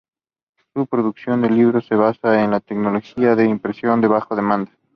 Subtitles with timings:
[0.73, 4.71] Su producción de libros se basa en la tecnología de impresión bajo demanda.